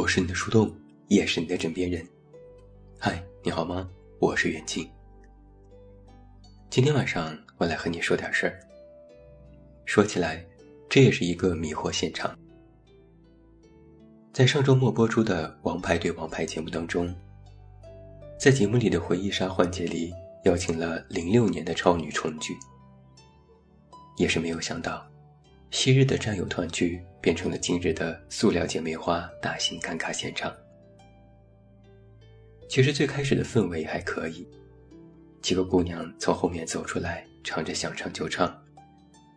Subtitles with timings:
[0.00, 0.74] 我是你的树洞，
[1.08, 2.02] 也是你的枕边人。
[2.98, 3.86] 嗨，你好吗？
[4.18, 4.88] 我是远近。
[6.70, 8.58] 今天晚上我来和你说点事儿。
[9.84, 10.42] 说起来，
[10.88, 12.34] 这也是一个迷惑现场。
[14.32, 17.14] 在上周末播出的《王牌对王牌》节目当中，
[18.38, 20.14] 在节目里的回忆杀环节里，
[20.46, 22.56] 邀请了零六年的超女重聚。
[24.16, 25.06] 也是没有想到，
[25.70, 27.04] 昔日的战友团聚。
[27.22, 30.50] 变成了今日的塑料姐妹花大型尴尬现场。
[32.66, 34.48] 其实最开始的氛围还可以，
[35.42, 38.58] 几个姑娘从后面走出来，唱着想唱就唱，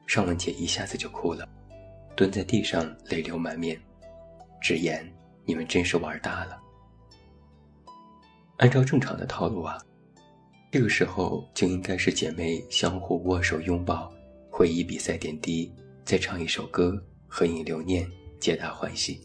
[0.08, 1.46] 尚雯婕一下子就哭了，
[2.16, 3.78] 蹲在地上泪流满面，
[4.62, 5.06] 直言
[5.44, 6.58] ：“你们真是玩大了。”
[8.60, 9.78] 按照正常的套路啊，
[10.72, 14.10] 这个时候就应该是姐妹相互握手拥抱，
[14.50, 15.70] 回忆比赛点滴，
[16.04, 17.04] 再唱一首歌。
[17.36, 18.08] 合影留念，
[18.40, 19.20] 皆大欢喜。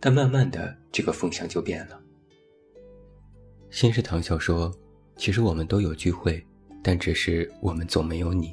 [0.00, 2.02] 但慢慢的，这个风向就变了。
[3.70, 4.74] 先是唐笑说
[5.16, 6.44] ：“其实我们都有聚会，
[6.82, 8.52] 但只是我们总没有你。”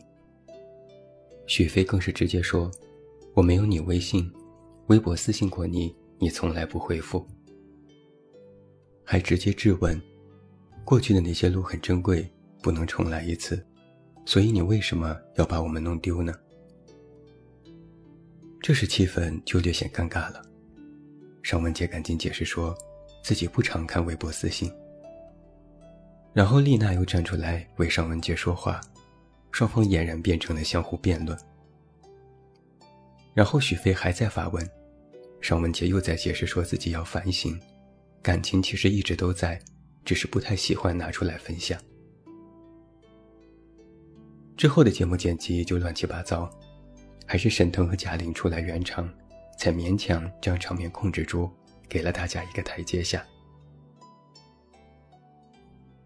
[1.47, 2.69] 许飞更是直接说
[3.33, 4.31] ：“我没有你微信，
[4.89, 7.25] 微博私信过你，你从来不回复。”
[9.03, 9.99] 还直接质问
[10.85, 13.65] ：“过去的那些路很珍贵，不能重来一次，
[14.25, 16.33] 所以你为什么要把我们弄丢呢？”
[18.61, 20.41] 这时气氛就略显尴尬了，
[21.41, 22.77] 尚雯婕赶紧解释说，
[23.23, 24.71] 自己不常看微博私信。
[26.31, 28.79] 然后丽娜又站出来为尚雯婕说话，
[29.51, 31.37] 双方俨然变成了相互辩论。
[33.33, 34.69] 然后许飞还在发问，
[35.41, 37.59] 尚雯婕又在解释说自己要反省，
[38.21, 39.59] 感情其实一直都在，
[40.05, 41.79] 只是不太喜欢拿出来分享。
[44.55, 46.49] 之后的节目剪辑就乱七八糟。
[47.27, 49.09] 还是沈腾和贾玲出来圆场，
[49.57, 51.49] 才勉强将场面控制住，
[51.87, 53.25] 给了大家一个台阶下。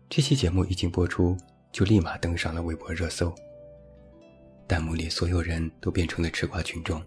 [0.08, 1.36] 这期节目一经播出，
[1.72, 3.34] 就立马登上了微博热搜。
[4.68, 7.02] 弹幕里所有人都变成了吃瓜群众，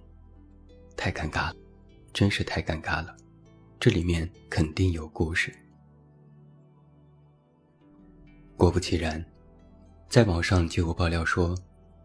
[0.97, 1.57] 太尴尬了，
[2.13, 3.15] 真是太尴尬了，
[3.79, 5.55] 这里面肯定有故事。
[8.57, 9.25] 果不其然，
[10.09, 11.57] 在网上就有爆料说。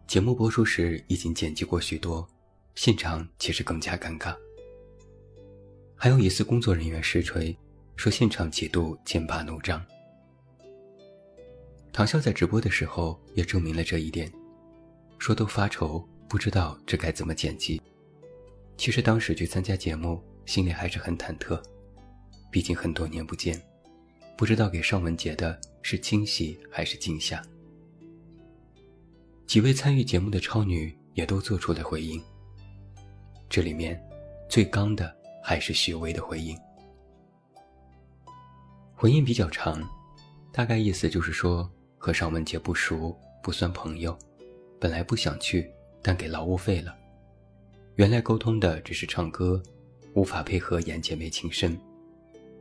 [0.05, 2.27] 节目播出时已经剪辑过许多，
[2.75, 4.35] 现场其实更加尴尬。
[5.95, 7.57] 还有一次工作人员实锤，
[7.95, 9.83] 说现场几度剑拔弩张。
[11.93, 14.31] 唐笑在直播的时候也证明了这一点，
[15.17, 17.81] 说都发愁不知道这该怎么剪辑。
[18.77, 21.59] 其实当时去参加节目，心里还是很忐忑，
[22.51, 23.59] 毕竟很多年不见，
[24.37, 27.41] 不知道给尚雯婕的是惊喜还是惊吓。
[29.45, 32.21] 几位参与节目的超女也都做出了回应。
[33.49, 34.01] 这里面
[34.49, 36.57] 最刚的还是许巍的回应。
[38.95, 39.87] 回应比较长，
[40.51, 44.17] 大概意思就是说和尚雯婕不熟，不算朋友，
[44.79, 45.69] 本来不想去，
[46.01, 46.95] 但给劳务费了。
[47.95, 49.61] 原来沟通的只是唱歌，
[50.13, 51.77] 无法配合演姐妹情深。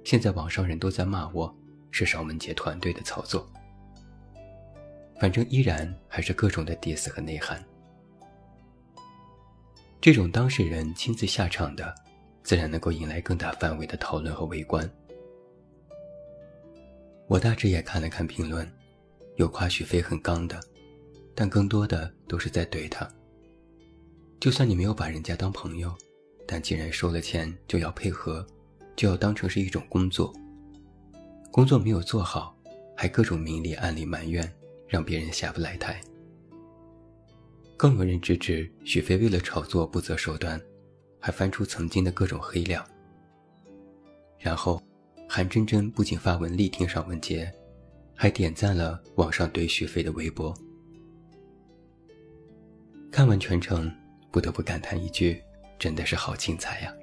[0.05, 1.55] 现在网上人都在骂我，
[1.91, 3.49] 是尚雯婕团队的操作。
[5.23, 7.65] 反正依然还是各种的 diss 和内涵。
[10.01, 11.95] 这种当事人亲自下场的，
[12.43, 14.91] 自然能够引来更大范围的讨论和围观。
[17.29, 18.69] 我大致也看了看评论，
[19.37, 20.59] 有夸许飞很刚的，
[21.37, 23.09] 但更多的都是在怼他。
[24.41, 25.95] 就算你没有把人家当朋友，
[26.49, 28.45] 但既然收了钱就要配合，
[28.97, 30.35] 就要当成是一种工作。
[31.53, 32.59] 工作没有做好，
[32.97, 34.53] 还各种明里暗里埋怨。
[34.93, 35.99] 让别人下不来台。
[37.79, 40.61] 更有人直指许飞为了炒作不择手段，
[41.19, 42.85] 还翻出曾经的各种黑料。
[44.39, 44.83] 然后，
[45.27, 47.51] 韩真真不仅发文力挺尚雯婕，
[48.15, 50.55] 还点赞了网上怼许飞的微博。
[53.11, 53.91] 看完全程，
[54.31, 55.43] 不得不感叹一句
[55.79, 56.95] ：“真的是好精彩呀！”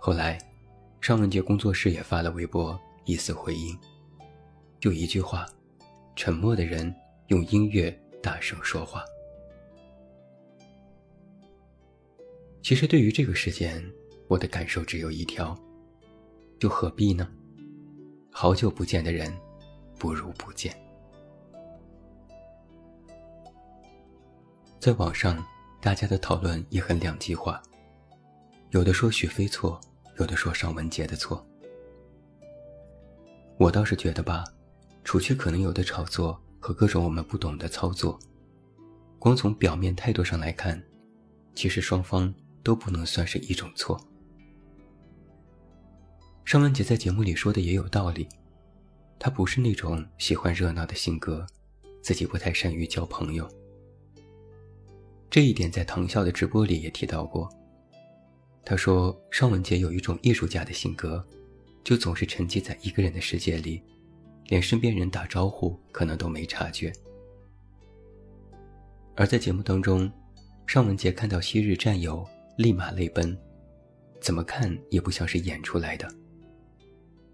[0.00, 0.38] 后来，
[1.00, 3.76] 尚雯婕工作室也发了微博，以此回应，
[4.78, 5.44] 就一句话。
[6.16, 6.94] 沉默的人
[7.28, 7.90] 用音乐
[8.22, 9.04] 大声说话。
[12.62, 13.84] 其实对于这个事件，
[14.28, 15.54] 我的感受只有一条：
[16.58, 17.28] 就何必呢？
[18.30, 19.32] 好久不见的人，
[19.98, 20.74] 不如不见。
[24.78, 25.44] 在网上，
[25.80, 27.60] 大家的讨论也很两极化，
[28.70, 29.80] 有的说许飞错，
[30.18, 31.44] 有的说尚雯婕的错。
[33.58, 34.44] 我倒是觉得吧。
[35.04, 38.18] 除去可能有的炒作和各种我们不懂的操作，
[39.18, 40.82] 光从表面态度上来看，
[41.54, 44.00] 其实双方都不能算是一种错。
[46.44, 48.26] 尚雯婕在节目里说的也有道理，
[49.18, 51.46] 她不是那种喜欢热闹的性格，
[52.02, 53.48] 自己不太善于交朋友。
[55.30, 57.48] 这一点在唐笑的直播里也提到过。
[58.64, 61.22] 他说尚雯婕有一种艺术家的性格，
[61.82, 63.82] 就总是沉寂在一个人的世界里，
[64.46, 66.92] 连身边人打招呼可能都没察觉。
[69.16, 70.10] 而在节目当中，
[70.66, 72.26] 尚雯婕看到昔日战友，
[72.56, 73.36] 立马泪奔，
[74.20, 76.08] 怎么看也不像是演出来的。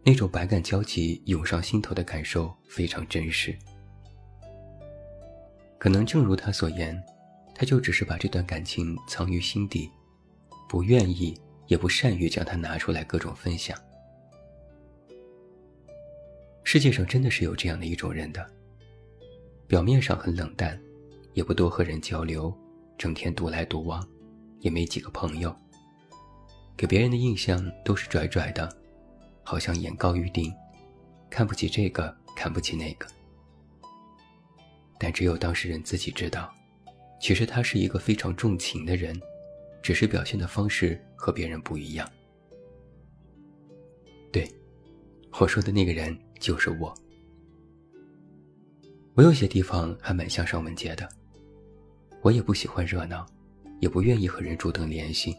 [0.02, 3.56] 那种百感交集涌上心头的感受非常真实。
[5.78, 7.02] 可能正如他所言，
[7.54, 9.90] 他就只是把这段感情藏于心底，
[10.68, 13.78] 不愿意也不善于将它拿出来各种分享。
[16.72, 18.48] 世界上真的是有这样的一种人的，
[19.66, 20.80] 表面上很冷淡。
[21.34, 22.56] 也不多和人交流，
[22.96, 24.08] 整天独来独往，
[24.60, 25.52] 也没几个朋友。
[26.76, 28.72] 给别人的印象都是拽拽的，
[29.42, 30.54] 好像眼高于顶，
[31.28, 33.06] 看不起这个，看不起那个。
[34.96, 36.54] 但只有当事人自己知道，
[37.20, 39.20] 其实他是一个非常重情的人，
[39.82, 42.08] 只是表现的方式和别人不一样。
[44.30, 44.48] 对，
[45.40, 46.92] 我说的那个人就是我。
[49.14, 51.08] 我有些地方还蛮像尚雯婕的。
[52.22, 53.24] 我也不喜欢热闹，
[53.80, 55.36] 也不愿意和人主动联系。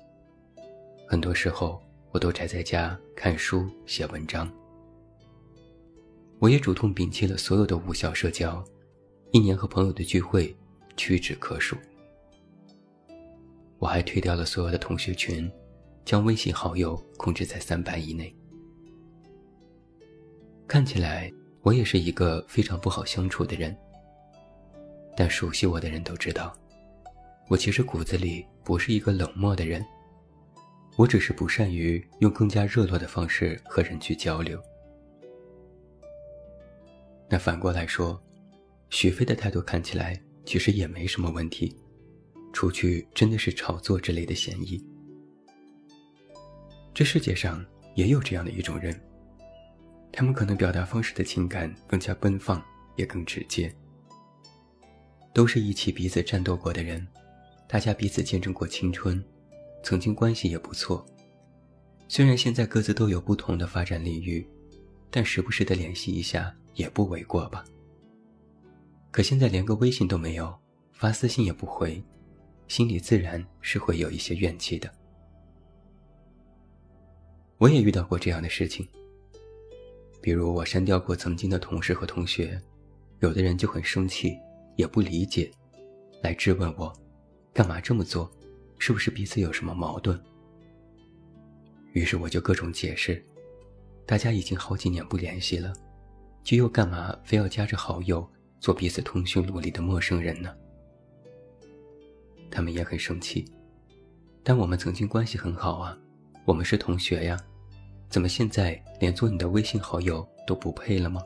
[1.08, 1.82] 很多时候，
[2.12, 4.52] 我都宅在家看书、写文章。
[6.40, 8.64] 我也主动摒弃了所有的无效社交，
[9.32, 10.56] 一年和朋友的聚会
[10.98, 11.76] 屈指可数。
[13.78, 15.52] 我还退掉了所有的同学群，
[16.04, 18.36] 将微信好友控制在三百以内。
[20.72, 21.30] 看起来，
[21.64, 23.76] 我也是一个非常不好相处的人，
[25.18, 26.58] 但熟悉我的人都知道。
[27.50, 29.86] 我其实骨子里不是一个冷漠的人，
[30.96, 34.58] 我只是不善于用更加热络的方式和人去交流。
[37.28, 38.18] 那反过来说，
[38.90, 41.76] 许飞的态度看起来其实也没什么问题，
[42.54, 44.82] 除去真的是炒作之类的嫌疑。
[46.94, 47.62] 这世界上
[47.94, 48.98] 也有这样的一种人，
[50.12, 52.64] 他们可能表达方式的情感更加奔放，
[52.96, 53.74] 也更直接，
[55.34, 57.06] 都是一起彼此战斗过的人。
[57.68, 59.24] 大家彼此见证过青春，
[59.82, 61.06] 曾经关系也不错。
[62.10, 64.46] 虽然现在各自都有不同的发展领域，
[65.10, 67.64] 但时不时的联系一下也不为过吧。
[69.10, 70.54] 可现在连个微信都没有，
[70.92, 72.04] 发私信也不回，
[72.68, 74.92] 心里自然是会有一些怨气的。
[77.58, 78.86] 我也遇到过这样的事情，
[80.22, 82.62] 比如我删掉过曾经的同事和同学，
[83.20, 84.38] 有的人就很生气，
[84.76, 85.52] 也不理解，
[86.22, 86.94] 来质问我。
[87.54, 88.32] 干嘛这么做？
[88.78, 90.20] 是不是彼此有什么矛盾？
[91.94, 93.24] 于是我就各种解释，
[94.06, 95.74] 大家已经好几年不联系了，
[96.44, 98.28] 就又干嘛非要加着好友
[98.60, 100.56] 做彼此通讯录里的陌生人呢？
[102.50, 103.46] 他们也很生气，
[104.44, 105.98] 但我们曾经关系很好啊，
[106.46, 107.38] 我们是同学呀，
[108.12, 111.24] 怎么现在连做你的微信好友都不配了吗？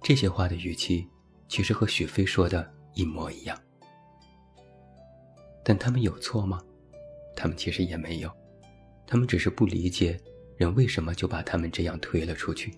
[0.00, 1.06] 这些话的语气，
[1.46, 3.56] 其实和许飞说的一模一样。
[5.62, 6.58] 但他们有错吗？
[7.36, 8.30] 他们其实也没有，
[9.06, 10.18] 他们只是不理解
[10.56, 12.72] 人为什么就把他们这样推了出去。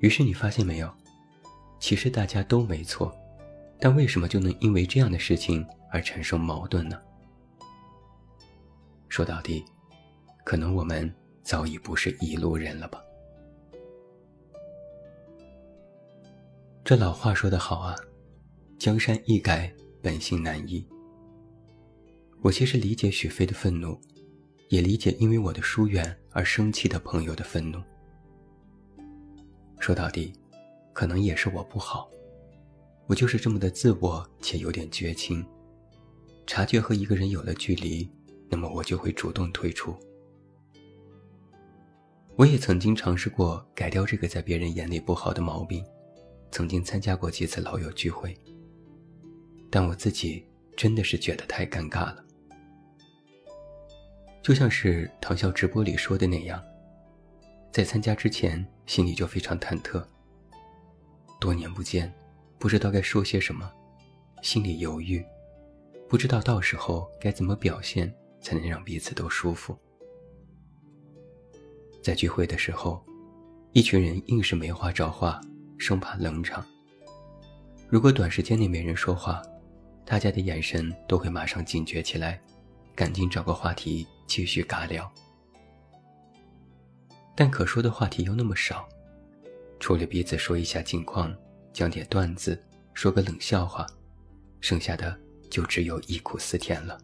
[0.00, 0.92] 于是你发现没有，
[1.78, 3.10] 其实大家都没错，
[3.80, 7.00] 但为什么就能因为这样的事情而产生矛盾呢？
[9.10, 9.62] 说到底，
[10.46, 12.98] 可能我们早已不是一路人了吧。
[16.82, 17.94] 这老话说得好啊，
[18.78, 19.70] 江山易改。
[20.02, 20.82] 本性难移。
[22.40, 24.00] 我其实理解许飞的愤怒，
[24.70, 27.78] 也理解因为我的疏远而生气的朋友的愤怒。
[29.78, 30.32] 说到底，
[30.94, 32.10] 可能也是我不好，
[33.06, 35.46] 我就是这么的自我且有点绝情。
[36.46, 38.10] 察觉和一个人有了距离，
[38.50, 39.96] 那么我就会主动退出。
[42.36, 45.84] 我也曾经尝试过改掉这个在别人眼里不好的毛病，
[46.50, 48.36] 曾经参加过几次老友聚会。
[49.70, 50.44] 但我自己
[50.76, 52.24] 真的是觉得太尴尬了，
[54.42, 56.60] 就像是唐笑直播里说的那样，
[57.70, 60.02] 在参加之前心里就非常忐忑。
[61.38, 62.12] 多年不见，
[62.58, 63.70] 不知道该说些什么，
[64.42, 65.24] 心里犹豫，
[66.08, 69.76] 不知道到时候该怎么表现才能让彼此都舒服。
[72.02, 73.04] 在聚会的时候，
[73.72, 75.40] 一群人硬是没话找话，
[75.78, 76.64] 生怕冷场。
[77.88, 79.42] 如果短时间内没人说话，
[80.04, 82.40] 大家的眼神都会马上警觉起来，
[82.94, 85.10] 赶紧找个话题继续尬聊。
[87.36, 88.88] 但可说的话题又那么少，
[89.78, 91.34] 除了彼此说一下近况，
[91.72, 92.60] 讲点段子，
[92.94, 93.86] 说个冷笑话，
[94.60, 95.18] 剩下的
[95.50, 96.98] 就只有忆苦思甜了。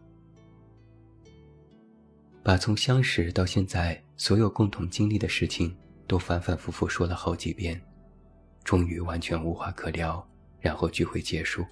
[2.47, 5.75] 把从相识到现在所有共同经历的事情
[6.07, 7.77] 都反反复复说了好几遍，
[8.63, 10.25] 终于完全无话可聊，
[10.61, 11.65] 然后聚会结束。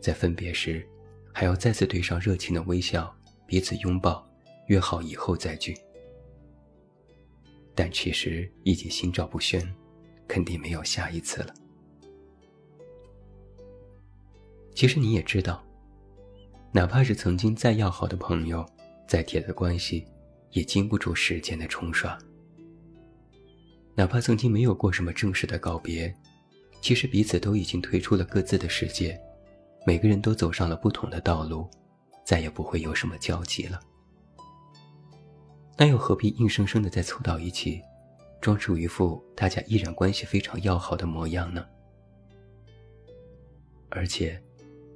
[0.00, 0.84] 在分别时，
[1.32, 3.16] 还要再次对上热情的微笑，
[3.46, 4.28] 彼此拥抱，
[4.66, 5.78] 约好以后再聚。
[7.72, 9.64] 但其实已经心照不宣，
[10.26, 11.54] 肯定没有下一次了。
[14.74, 15.64] 其实你也知道，
[16.72, 18.68] 哪怕是曾经再要好的朋友。
[19.06, 20.06] 再铁的关系，
[20.50, 22.18] 也经不住时间的冲刷。
[23.94, 26.12] 哪怕曾经没有过什么正式的告别，
[26.80, 29.20] 其实彼此都已经退出了各自的世界，
[29.86, 31.68] 每个人都走上了不同的道路，
[32.24, 33.78] 再也不会有什么交集了。
[35.76, 37.80] 那又何必硬生生的再凑到一起，
[38.40, 41.64] 装出一副大家依然关系非常要好的模样呢？
[43.90, 44.42] 而且，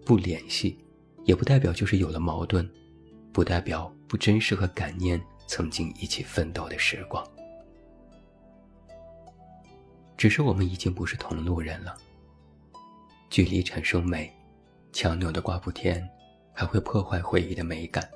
[0.04, 0.76] 不联系，
[1.24, 2.68] 也不代表就是有了矛盾。
[3.32, 7.22] 不代表不珍视和感念曾经一起奋斗的时光，
[10.16, 11.94] 只是我们已经不是同路人了。
[13.28, 14.34] 距离产生美，
[14.92, 16.08] 强扭的瓜不甜，
[16.54, 18.08] 还会破坏回忆的美感。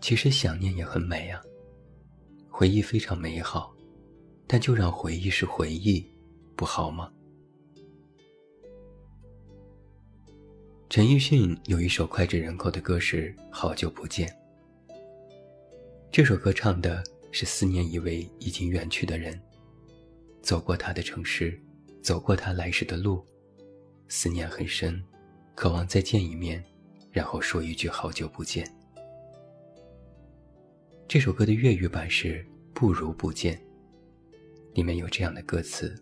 [0.00, 1.40] 其实想念也很美啊，
[2.50, 3.72] 回忆非常美好，
[4.48, 6.04] 但就让回忆是回忆，
[6.56, 7.12] 不好吗？
[10.90, 14.28] 陈奕迅有一首脍炙人口的歌是《好久不见》。
[16.10, 19.40] 这首歌唱的是思念一位已经远去的人，
[20.42, 21.56] 走过他的城市，
[22.02, 23.24] 走过他来时的路，
[24.08, 25.00] 思念很深，
[25.54, 26.60] 渴望再见一面，
[27.12, 28.68] 然后说一句好久不见。
[31.06, 32.44] 这首歌的粤语版是
[32.74, 33.56] “不如不见”，
[34.74, 35.94] 里面有这样的歌词：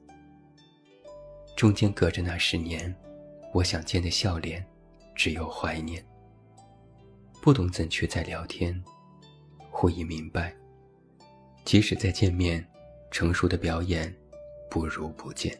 [1.54, 2.96] 中间隔着那十年，
[3.52, 4.66] 我想见的笑脸。
[5.18, 6.02] 只有怀念，
[7.42, 8.80] 不懂怎去再聊天。
[9.68, 10.54] 忽已明白，
[11.64, 12.64] 即使再见面，
[13.10, 14.14] 成熟的表演
[14.70, 15.58] 不如不见。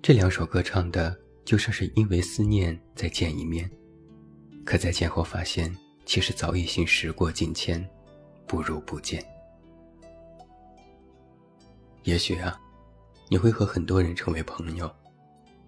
[0.00, 1.14] 这两首歌唱的
[1.44, 3.70] 就像是因为思念再见一面，
[4.64, 5.76] 可在见后发现，
[6.06, 7.86] 其实早已经时过境迁，
[8.46, 9.22] 不如不见。
[12.04, 12.58] 也许啊，
[13.28, 14.90] 你会和很多人成为朋友。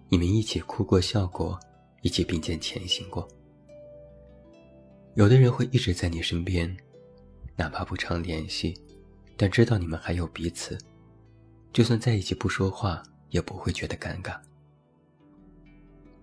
[0.07, 1.59] 你们一起哭过、笑过，
[2.01, 3.27] 一起并肩前行过。
[5.15, 6.75] 有的人会一直在你身边，
[7.55, 8.79] 哪怕不常联系，
[9.35, 10.77] 但知道你们还有彼此，
[11.73, 14.39] 就算在一起不说话，也不会觉得尴尬。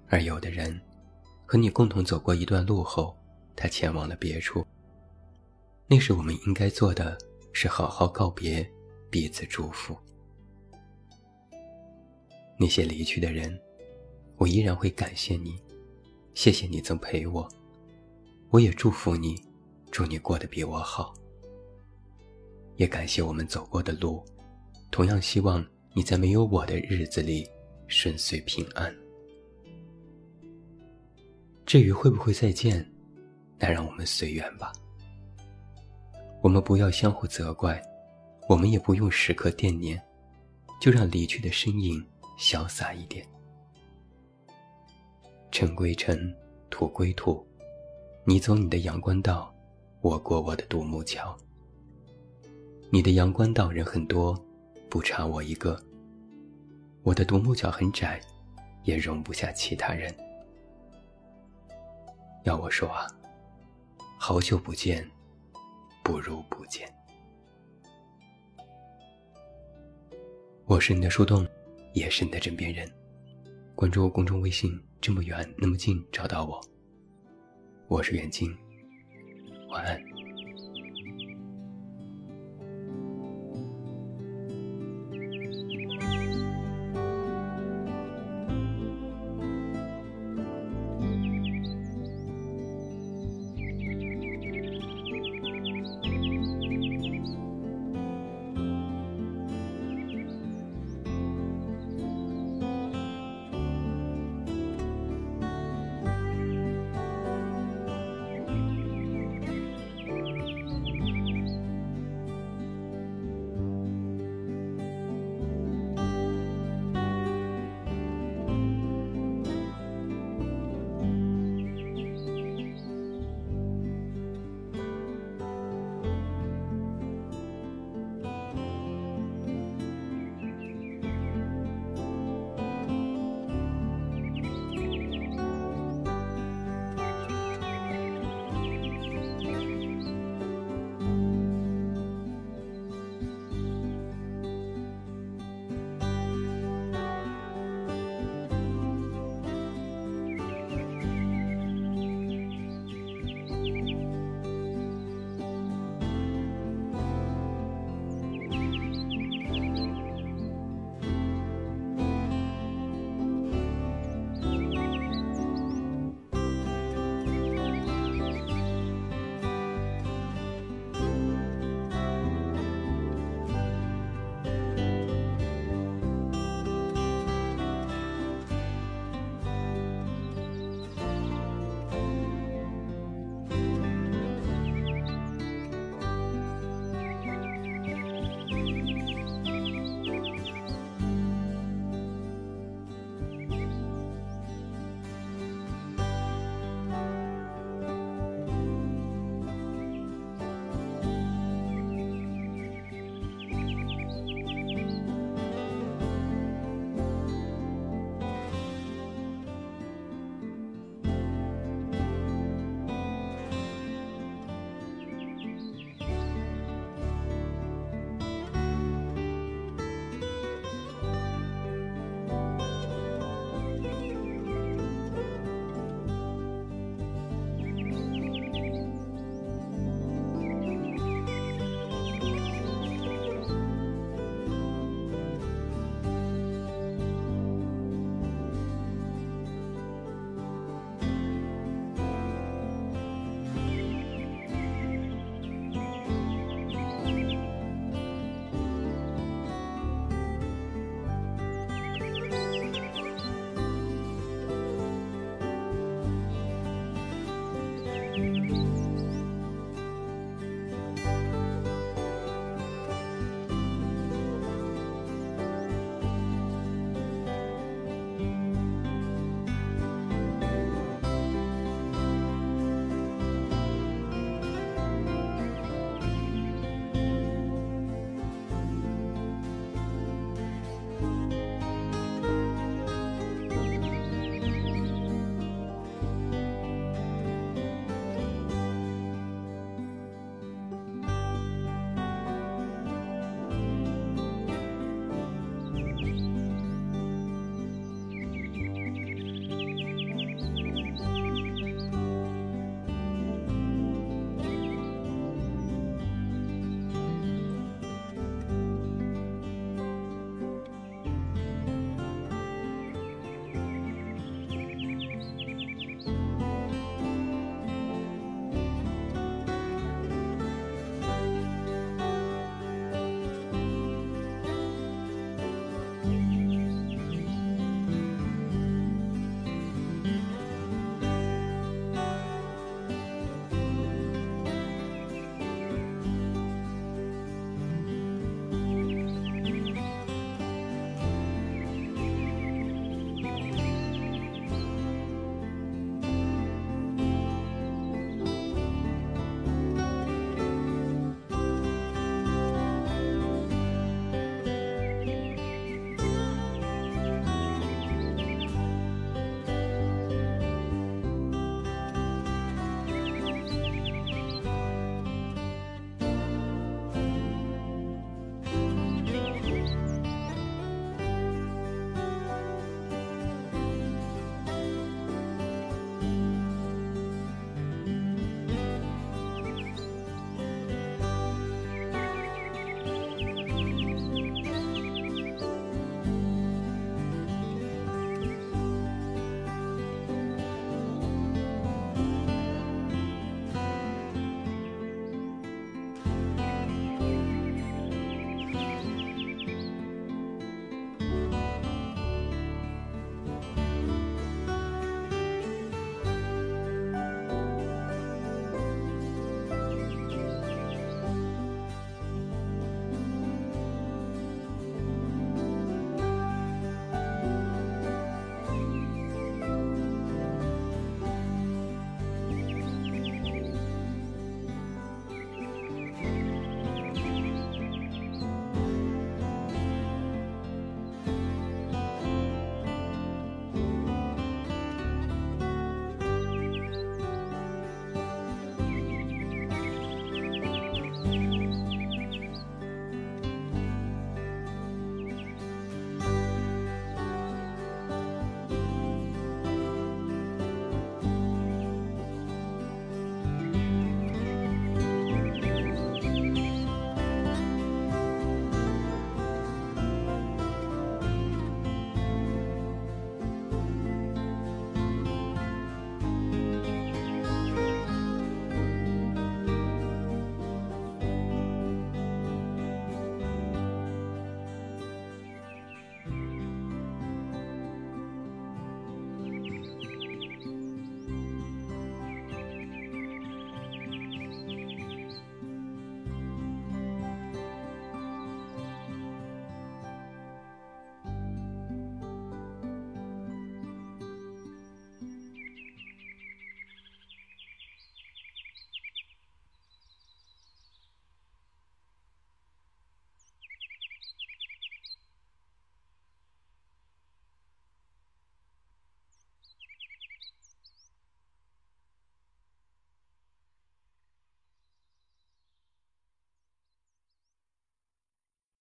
[0.08, 0.80] 而有的人，
[1.44, 3.16] 和你共同走过一段路后，
[3.56, 4.64] 他前往了别处。
[5.88, 7.18] 那时我们应该做的
[7.52, 8.66] 是好好告别，
[9.10, 9.96] 彼此祝福。
[12.56, 13.60] 那些离去的人。
[14.42, 15.56] 我依然会感谢你，
[16.34, 17.49] 谢谢你曾陪我，
[18.50, 19.40] 我也祝福你，
[19.92, 21.14] 祝你过得比我好。
[22.75, 24.20] 也感谢我们走过的路，
[24.90, 27.49] 同样希望你在没有我的日子里
[27.87, 28.92] 顺遂平安。
[31.64, 32.84] 至于会不会再见，
[33.61, 34.72] 那让我们随缘吧。
[36.42, 37.80] 我们不要相互责怪，
[38.49, 40.02] 我们也不用时刻惦念，
[40.80, 42.04] 就让离去的身影
[42.37, 43.25] 潇洒一点。
[45.52, 46.35] 尘归尘，
[46.71, 47.47] 土归土，
[48.25, 49.54] 你走你的阳关道，
[50.00, 51.37] 我过我的独木桥。
[52.88, 54.35] 你的阳关道人很多，
[54.88, 55.78] 不差我一个。
[57.02, 58.18] 我的独木桥很窄，
[58.85, 60.12] 也容不下其他人。
[62.44, 63.06] 要我说啊，
[64.18, 65.06] 好久不见，
[66.02, 66.90] 不如不见。
[70.64, 71.47] 我是你的树洞，
[71.92, 72.90] 也是你的枕边人。
[73.75, 74.82] 关注公众微信。
[75.02, 76.61] 这么远，那么近，找到我。
[77.88, 78.56] 我是远近，
[79.68, 80.00] 晚安。